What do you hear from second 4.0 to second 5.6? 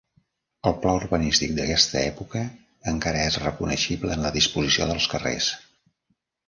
en la disposició dels carrers.